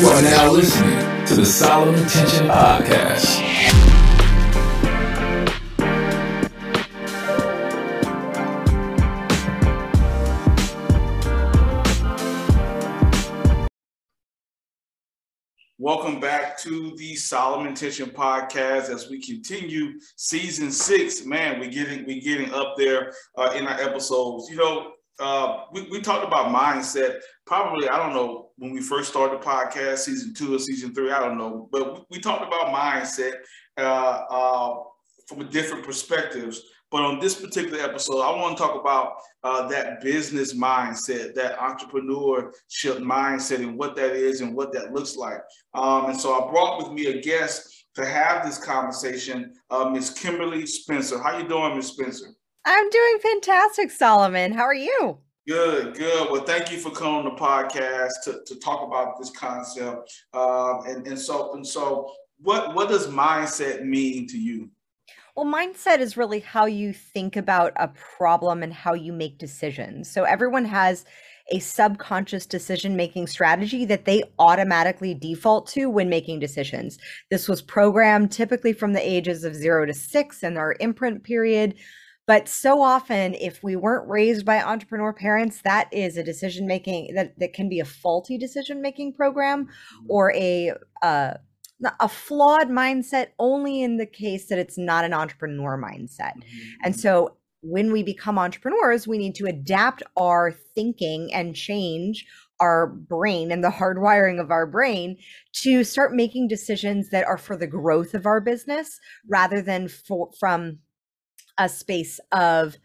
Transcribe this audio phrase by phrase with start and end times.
[0.00, 3.40] You are now listening to the Solomon Tention Podcast.
[15.78, 21.24] Welcome back to the Solomon Tention Podcast as we continue season six.
[21.24, 24.50] Man, we're getting we getting up there uh, in our episodes.
[24.50, 24.90] You know,
[25.20, 27.20] uh, we, we talked about mindset.
[27.46, 31.10] Probably, I don't know when we first started the podcast, season two or season three.
[31.10, 33.34] I don't know, but we, talked about mindset
[33.76, 34.74] uh, uh
[35.28, 36.62] from different perspectives.
[36.90, 41.58] But on this particular episode, I want to talk about uh, that business mindset, that
[41.58, 45.40] entrepreneurship mindset, and what that is and what that looks like.
[45.74, 50.10] Um, and so I brought with me a guest to have this conversation, uh, Miss
[50.10, 51.18] Kimberly Spencer.
[51.18, 52.26] How you doing, Miss Spencer?
[52.64, 54.52] I'm doing fantastic, Solomon.
[54.52, 55.18] How are you?
[55.46, 56.30] Good, good.
[56.30, 60.10] Well, thank you for coming on the podcast to, to talk about this concept.
[60.32, 64.70] Um, and, and so and so, what what does mindset mean to you?
[65.36, 70.08] Well, mindset is really how you think about a problem and how you make decisions.
[70.08, 71.04] So everyone has
[71.50, 76.98] a subconscious decision making strategy that they automatically default to when making decisions.
[77.30, 81.74] This was programmed typically from the ages of zero to six in our imprint period.
[82.26, 87.14] But so often, if we weren't raised by entrepreneur parents, that is a decision making
[87.14, 90.06] that, that can be a faulty decision making program mm-hmm.
[90.08, 91.34] or a uh,
[92.00, 96.34] a flawed mindset only in the case that it's not an entrepreneur mindset.
[96.36, 96.84] Mm-hmm.
[96.84, 102.26] And so when we become entrepreneurs, we need to adapt our thinking and change
[102.60, 105.16] our brain and the hardwiring of our brain
[105.52, 110.30] to start making decisions that are for the growth of our business rather than for,
[110.38, 110.78] from
[111.58, 112.76] a space of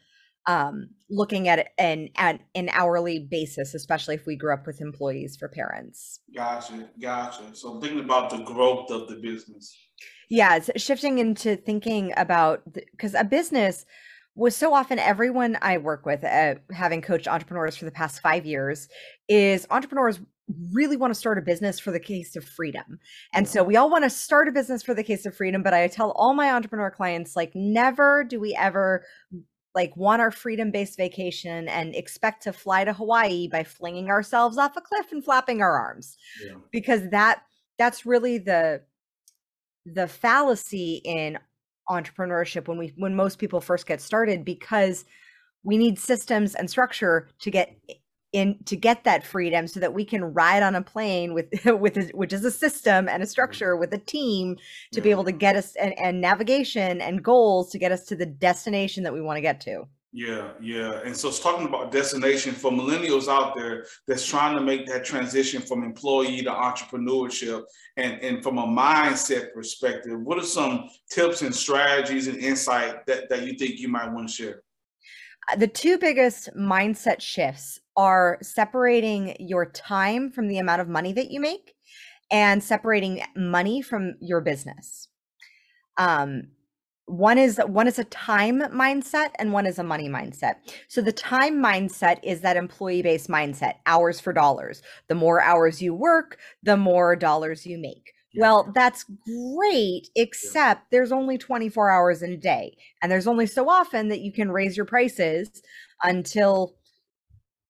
[0.47, 5.37] um, looking at an at an hourly basis, especially if we grew up with employees
[5.37, 6.21] for parents.
[6.35, 7.53] Gotcha, gotcha.
[7.53, 9.77] So thinking about the growth of the business.
[10.29, 13.85] Yeah, it's shifting into thinking about because a business
[14.39, 18.45] was so often everyone I work with, uh, having coached entrepreneurs for the past five
[18.45, 18.87] years,
[19.27, 20.19] is entrepreneurs
[20.71, 22.99] really want to start a business for the case of freedom.
[23.33, 25.73] And so we all want to start a business for the case of freedom, but
[25.73, 29.03] I tell all my entrepreneur clients like never do we ever
[29.75, 34.57] like want our freedom based vacation and expect to fly to Hawaii by flinging ourselves
[34.57, 36.17] off a cliff and flapping our arms.
[36.43, 36.55] Yeah.
[36.71, 37.43] Because that
[37.77, 38.81] that's really the
[39.85, 41.37] the fallacy in
[41.89, 45.05] entrepreneurship when we when most people first get started because
[45.63, 47.75] we need systems and structure to get
[48.31, 51.97] in to get that freedom so that we can ride on a plane with with
[51.97, 53.29] a, which is a system and a mm-hmm.
[53.29, 54.55] structure with a team
[54.93, 58.15] to be able to get us and, and navigation and goals to get us to
[58.15, 61.01] the destination that we want to get to yeah yeah.
[61.05, 65.05] And so it's talking about destination for millennials out there that's trying to make that
[65.05, 67.63] transition from employee to entrepreneurship
[67.97, 70.19] and and from a mindset perspective.
[70.19, 74.27] What are some tips and strategies and insight that that you think you might want
[74.27, 74.63] to share?
[75.51, 81.13] Uh, the two biggest mindset shifts are separating your time from the amount of money
[81.13, 81.73] that you make
[82.31, 85.07] and separating money from your business.
[85.97, 86.49] Um,
[87.09, 90.55] one is one is a time mindset and one is a money mindset.
[90.87, 94.81] So the time mindset is that employee based mindset, hours for dollars.
[95.07, 98.13] The more hours you work, the more dollars you make.
[98.31, 98.41] Yeah.
[98.41, 100.85] Well, that's great, except yeah.
[100.91, 102.77] there's only 24 hours in a day.
[103.01, 105.49] And there's only so often that you can raise your prices
[106.03, 106.75] until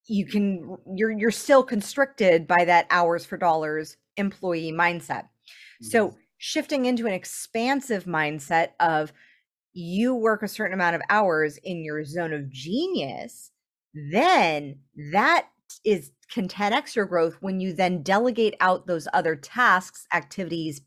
[0.06, 5.24] you can you're you're still constricted by that hours for dollars employee mindset.
[5.24, 5.88] Mm-hmm.
[5.88, 9.14] So shifting into an expansive mindset of
[9.79, 13.51] you work a certain amount of hours in your zone of genius,
[14.12, 14.79] then
[15.12, 15.47] that
[15.85, 20.81] is can 10x your growth when you then delegate out those other tasks, activities,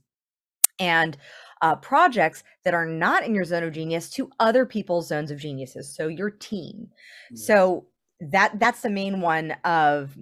[0.78, 1.16] and
[1.62, 5.38] uh, projects that are not in your zone of genius to other people's zones of
[5.38, 5.94] geniuses.
[5.94, 6.88] So your team.
[7.30, 7.46] Yes.
[7.46, 7.86] So
[8.30, 10.16] that that's the main one of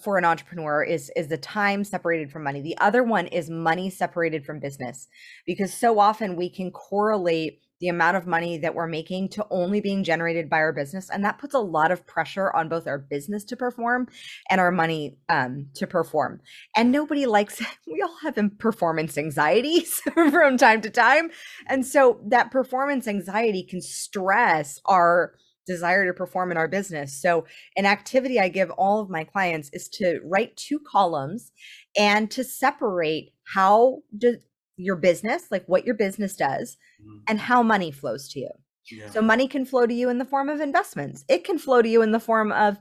[0.00, 3.88] for an entrepreneur is is the time separated from money the other one is money
[3.88, 5.06] separated from business
[5.46, 9.80] because so often we can correlate the amount of money that we're making to only
[9.80, 12.96] being generated by our business and that puts a lot of pressure on both our
[12.98, 14.06] business to perform
[14.48, 16.40] and our money um, to perform
[16.76, 21.28] and nobody likes we all have performance anxieties from time to time
[21.66, 25.34] and so that performance anxiety can stress our
[25.66, 27.20] desire to perform in our business.
[27.20, 27.46] So,
[27.76, 31.52] an activity I give all of my clients is to write two columns
[31.96, 34.38] and to separate how do
[34.82, 37.18] your business, like what your business does, mm-hmm.
[37.28, 38.50] and how money flows to you.
[38.90, 39.10] Yeah.
[39.10, 41.88] So, money can flow to you in the form of investments, it can flow to
[41.88, 42.78] you in the form of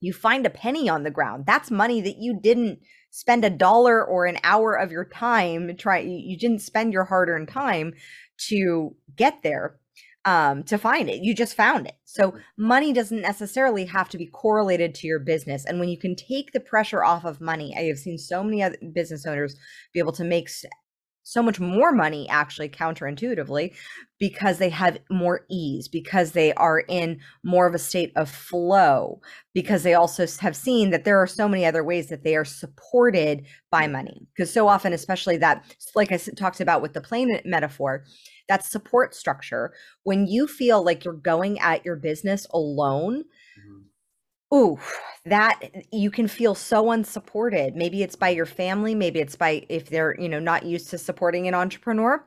[0.00, 1.46] you find a penny on the ground.
[1.46, 2.80] That's money that you didn't
[3.10, 7.48] spend a dollar or an hour of your time try you didn't spend your hard-earned
[7.48, 7.92] time
[8.48, 9.78] to get there
[10.24, 11.22] um, to find it.
[11.22, 11.94] You just found it.
[12.04, 15.64] So money doesn't necessarily have to be correlated to your business.
[15.64, 18.62] And when you can take the pressure off of money, I have seen so many
[18.62, 19.56] other business owners
[19.92, 20.48] be able to make
[21.22, 23.72] so much more money actually counterintuitively
[24.18, 29.20] because they have more ease because they are in more of a state of flow
[29.54, 32.44] because they also have seen that there are so many other ways that they are
[32.44, 35.64] supported by money because so often especially that
[35.94, 38.04] like i talked about with the plane metaphor
[38.48, 39.72] that support structure
[40.02, 43.22] when you feel like you're going at your business alone
[43.58, 43.80] mm-hmm.
[44.54, 44.78] Ooh
[45.24, 45.60] that
[45.92, 47.76] you can feel so unsupported.
[47.76, 50.98] Maybe it's by your family maybe it's by if they're you know not used to
[50.98, 52.24] supporting an entrepreneur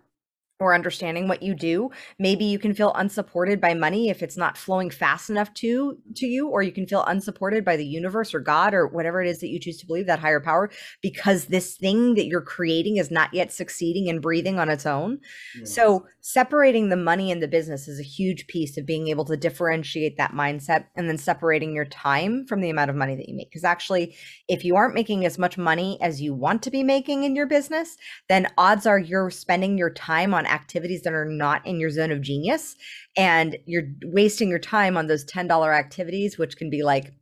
[0.59, 4.57] or understanding what you do maybe you can feel unsupported by money if it's not
[4.57, 8.39] flowing fast enough to to you or you can feel unsupported by the universe or
[8.39, 10.69] god or whatever it is that you choose to believe that higher power
[11.01, 15.19] because this thing that you're creating is not yet succeeding and breathing on its own
[15.59, 15.73] yes.
[15.73, 19.35] so separating the money and the business is a huge piece of being able to
[19.35, 23.35] differentiate that mindset and then separating your time from the amount of money that you
[23.35, 24.15] make because actually
[24.47, 27.45] if you aren't making as much money as you want to be making in your
[27.45, 27.97] business
[28.29, 32.11] then odds are you're spending your time on activities that are not in your zone
[32.11, 32.75] of genius
[33.17, 37.13] and you're wasting your time on those $10 activities which can be like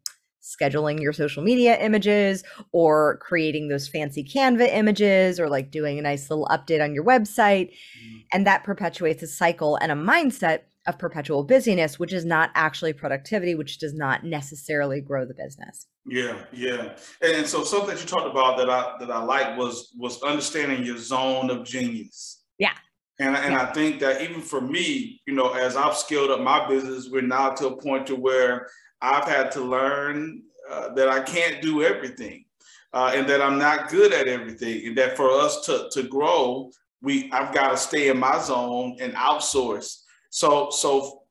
[0.43, 2.43] scheduling your social media images
[2.73, 7.05] or creating those fancy canva images or like doing a nice little update on your
[7.05, 7.69] website.
[7.69, 8.17] Mm-hmm.
[8.33, 12.91] and that perpetuates a cycle and a mindset of perpetual busyness which is not actually
[12.91, 15.87] productivity which does not necessarily grow the business.
[16.05, 16.95] Yeah yeah.
[17.21, 20.83] And so something that you talked about that i that i like was was understanding
[20.83, 22.43] your zone of genius.
[22.59, 22.73] Yeah
[23.19, 26.67] and, and I think that even for me, you know, as I've scaled up my
[26.67, 28.67] business, we're now to a point to where
[29.01, 32.45] I've had to learn uh, that I can't do everything,
[32.93, 36.71] uh, and that I'm not good at everything, and that for us to to grow,
[37.01, 40.01] we I've got to stay in my zone and outsource.
[40.29, 41.23] So so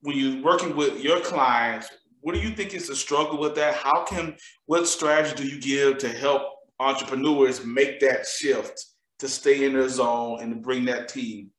[0.00, 1.88] when you're working with your clients,
[2.20, 3.74] what do you think is the struggle with that?
[3.74, 4.36] How can
[4.66, 6.42] what strategy do you give to help
[6.80, 8.84] entrepreneurs make that shift?
[9.18, 11.50] To stay in their zone and to bring that team?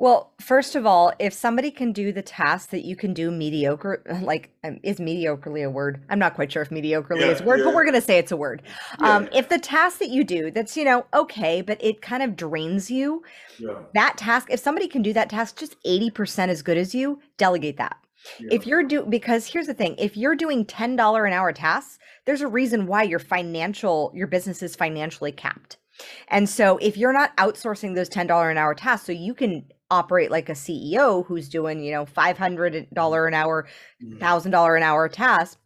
[0.00, 4.00] Well, first of all, if somebody can do the task that you can do mediocre,
[4.22, 6.04] like um, is mediocrely a word?
[6.08, 7.64] I'm not quite sure if mediocrely yeah, is a word, yeah.
[7.64, 8.62] but we're going to say it's a word.
[9.00, 9.16] Yeah.
[9.16, 12.36] Um, if the task that you do, that's, you know, okay, but it kind of
[12.36, 13.24] drains you,
[13.94, 17.76] that task, if somebody can do that task just 80% as good as you, delegate
[17.78, 17.96] that.
[18.50, 22.40] If you're do because here's the thing, if you're doing $10 an hour tasks, there's
[22.40, 25.78] a reason why your financial your business is financially capped.
[26.28, 30.30] And so if you're not outsourcing those $10 an hour tasks, so you can operate
[30.30, 33.66] like a CEO who's doing, you know, $500 an hour,
[34.02, 34.76] $1,000 mm.
[34.76, 35.56] an hour tasks,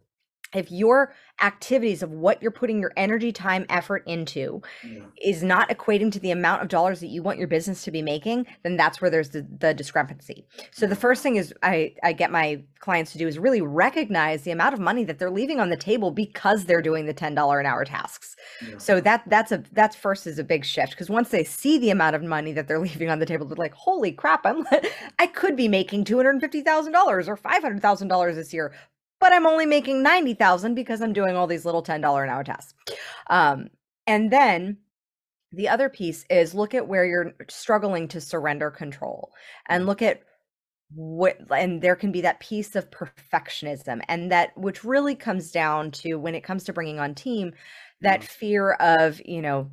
[0.53, 5.01] if your activities of what you're putting your energy, time, effort into yeah.
[5.21, 8.01] is not equating to the amount of dollars that you want your business to be
[8.01, 10.45] making, then that's where there's the, the discrepancy.
[10.71, 14.43] So the first thing is I, I get my clients to do is really recognize
[14.43, 17.59] the amount of money that they're leaving on the table because they're doing the $10
[17.59, 18.35] an hour tasks.
[18.61, 18.77] Yeah.
[18.77, 21.89] So that that's a that's first is a big shift because once they see the
[21.89, 24.65] amount of money that they're leaving on the table, they're like, holy crap, I'm
[25.19, 28.73] I could be making $250,000 or $500,000 this year,
[29.23, 32.73] but I'm only making 90,000 because I'm doing all these little $10 an hour tasks.
[33.29, 33.69] Um,
[34.05, 34.79] and then
[35.53, 39.31] the other piece is look at where you're struggling to surrender control
[39.69, 40.23] and look at
[40.93, 45.89] what and there can be that piece of perfectionism and that which really comes down
[45.89, 47.53] to when it comes to bringing on team
[48.01, 48.25] that mm.
[48.25, 49.71] fear of you know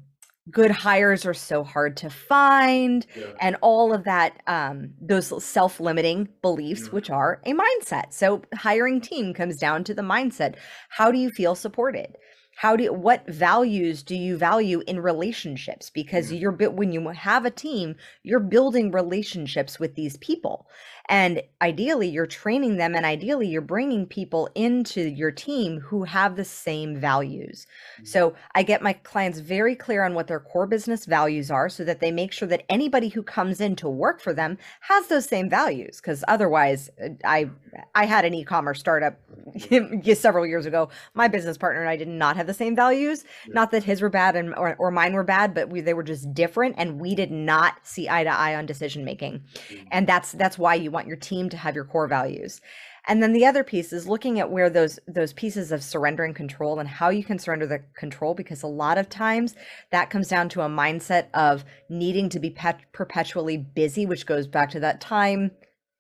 [0.51, 3.27] good hires are so hard to find yeah.
[3.41, 6.91] and all of that um, those self-limiting beliefs yeah.
[6.91, 10.57] which are a mindset so hiring team comes down to the mindset
[10.89, 12.17] how do you feel supported
[12.61, 17.47] how do you, what values do you value in relationships because you're when you have
[17.47, 20.67] a team you're building relationships with these people
[21.11, 26.37] and ideally, you're training them, and ideally, you're bringing people into your team who have
[26.37, 27.67] the same values.
[27.97, 28.05] Mm-hmm.
[28.05, 31.83] So I get my clients very clear on what their core business values are so
[31.83, 35.27] that they make sure that anybody who comes in to work for them has those
[35.27, 35.97] same values.
[35.97, 37.51] Because otherwise, uh, I
[37.97, 39.19] I had an e-commerce startup
[40.15, 40.91] several years ago.
[41.15, 43.25] My business partner and I did not have the same values.
[43.47, 43.55] Yeah.
[43.55, 46.03] Not that his were bad and or, or mine were bad, but we they were
[46.03, 49.43] just different, and we did not see eye to eye on decision making.
[49.69, 49.85] Mm-hmm.
[49.91, 52.61] And that's that's why you want your team to have your core values
[53.07, 56.79] and then the other piece is looking at where those those pieces of surrendering control
[56.79, 59.55] and how you can surrender the control because a lot of times
[59.91, 64.47] that comes down to a mindset of needing to be pet- perpetually busy which goes
[64.47, 65.51] back to that time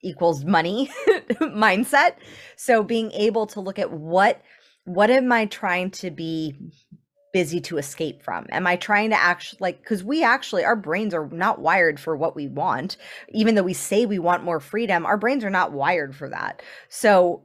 [0.02, 0.90] equals money
[1.40, 2.14] mindset
[2.56, 4.40] so being able to look at what
[4.84, 6.56] what am i trying to be
[7.32, 8.46] busy to escape from?
[8.50, 12.16] Am I trying to actually like cuz we actually our brains are not wired for
[12.16, 12.96] what we want.
[13.28, 16.62] Even though we say we want more freedom, our brains are not wired for that.
[16.88, 17.44] So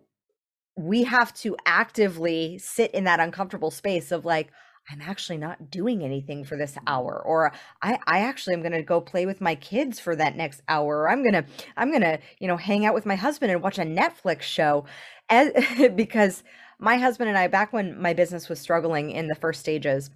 [0.77, 4.49] we have to actively sit in that uncomfortable space of like
[4.91, 7.51] I'm actually not doing anything for this hour or
[7.81, 11.01] I I actually am going to go play with my kids for that next hour
[11.01, 11.45] or I'm going to
[11.77, 14.85] I'm going to, you know, hang out with my husband and watch a Netflix show
[15.29, 15.51] As,
[15.95, 16.43] because
[16.79, 20.10] my husband and I back when my business was struggling in the first stages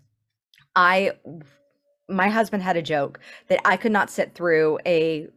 [0.76, 1.12] I
[2.08, 5.28] my husband had a joke that I could not sit through a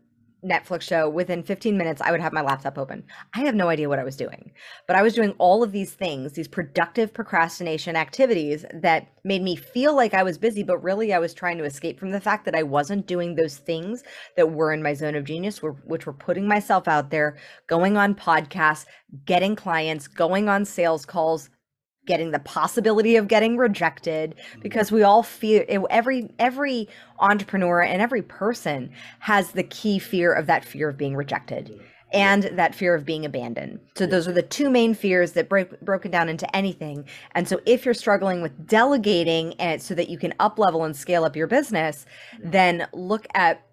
[0.45, 3.05] Netflix show, within 15 minutes, I would have my laptop open.
[3.35, 4.53] I have no idea what I was doing,
[4.87, 9.55] but I was doing all of these things, these productive procrastination activities that made me
[9.55, 12.45] feel like I was busy, but really I was trying to escape from the fact
[12.45, 14.03] that I wasn't doing those things
[14.37, 17.37] that were in my zone of genius, which were putting myself out there,
[17.69, 18.87] going on podcasts,
[19.25, 21.51] getting clients, going on sales calls,
[22.07, 24.61] getting the possibility of getting rejected mm-hmm.
[24.61, 26.89] because we all fear every every
[27.21, 28.91] entrepreneur and every person
[29.21, 31.81] has the key fear of that fear of being rejected
[32.13, 33.81] and that fear of being abandoned.
[33.97, 37.07] So those are the two main fears that break broken down into anything.
[37.35, 40.95] And so if you're struggling with delegating and so that you can up level and
[40.95, 42.05] scale up your business,
[42.43, 43.65] then look at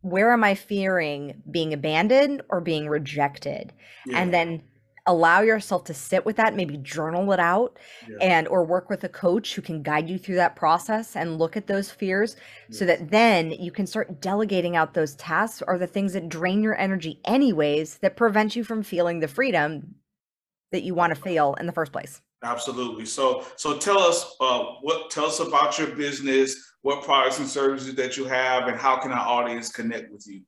[0.00, 3.72] where am I fearing being abandoned or being rejected?
[4.06, 4.18] Yeah.
[4.20, 4.62] And then
[5.06, 8.16] allow yourself to sit with that maybe journal it out yeah.
[8.20, 11.56] and or work with a coach who can guide you through that process and look
[11.56, 12.36] at those fears
[12.68, 12.78] yes.
[12.78, 16.62] so that then you can start delegating out those tasks or the things that drain
[16.62, 19.94] your energy anyways that prevent you from feeling the freedom
[20.72, 24.64] that you want to feel in the first place absolutely so so tell us uh,
[24.82, 28.96] what tell us about your business what products and services that you have and how
[28.96, 30.42] can our audience connect with you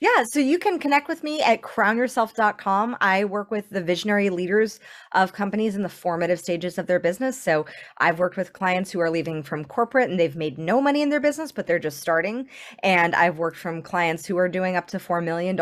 [0.00, 2.96] yeah, so you can connect with me at crownyourself.com.
[3.00, 4.80] I work with the visionary leaders
[5.12, 7.40] of companies in the formative stages of their business.
[7.40, 7.66] So
[7.98, 11.08] I've worked with clients who are leaving from corporate and they've made no money in
[11.08, 12.48] their business, but they're just starting.
[12.82, 15.58] And I've worked from clients who are doing up to $4 million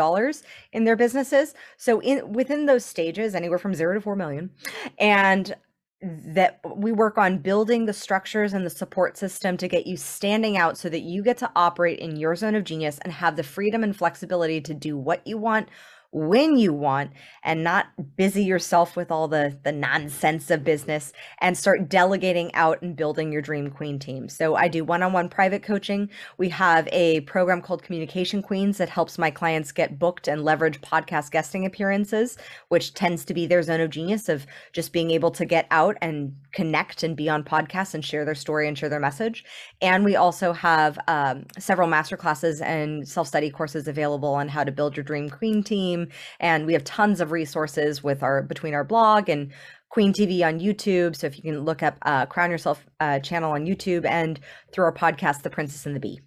[0.73, 1.53] in their businesses.
[1.77, 4.49] So in within those stages, anywhere from zero to 4 million.
[4.97, 5.55] And
[6.01, 10.57] that we work on building the structures and the support system to get you standing
[10.57, 13.43] out so that you get to operate in your zone of genius and have the
[13.43, 15.69] freedom and flexibility to do what you want
[16.11, 17.11] when you want
[17.43, 17.87] and not
[18.17, 23.31] busy yourself with all the the nonsense of business and start delegating out and building
[23.31, 24.27] your dream queen team.
[24.27, 26.09] So I do one-on-one private coaching.
[26.37, 30.81] We have a program called Communication Queens that helps my clients get booked and leverage
[30.81, 32.37] podcast guesting appearances,
[32.67, 35.97] which tends to be their zone of genius of just being able to get out
[36.01, 39.45] and connect and be on podcasts and share their story and share their message.
[39.81, 44.71] And we also have um, several master classes and self-study courses available on how to
[44.71, 46.13] build your dream queen team team.
[46.39, 49.51] And we have tons of resources with our between our blog and
[49.89, 51.15] Queen TV on YouTube.
[51.15, 54.39] So if you can look up uh, Crown Yourself uh, channel on YouTube and
[54.71, 56.21] through our podcast, The Princess and the Bee.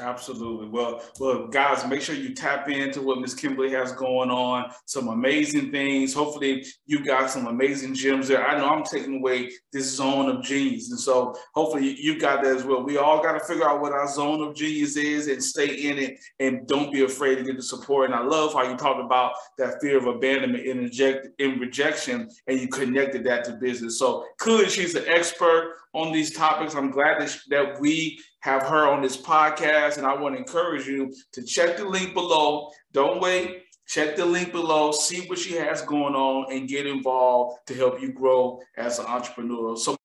[0.00, 0.68] Absolutely.
[0.68, 4.70] Well, well, guys, make sure you tap into what Miss Kimberly has going on.
[4.86, 6.14] Some amazing things.
[6.14, 8.46] Hopefully, you got some amazing gems there.
[8.46, 12.56] I know I'm taking away this zone of genius, and so hopefully you got that
[12.56, 12.84] as well.
[12.84, 15.98] We all got to figure out what our zone of genius is and stay in
[15.98, 18.10] it, and don't be afraid to get the support.
[18.10, 22.30] And I love how you talked about that fear of abandonment and reject in rejection,
[22.46, 23.98] and you connected that to business.
[23.98, 26.74] So clearly, she's an expert on these topics.
[26.74, 29.98] I'm glad that, that we have her on this podcast.
[29.98, 32.70] And I want to encourage you to check the link below.
[32.92, 33.64] Don't wait.
[33.88, 38.02] Check the link below, see what she has going on, and get involved to help
[38.02, 39.78] you grow as an entrepreneur.
[39.78, 39.96] So.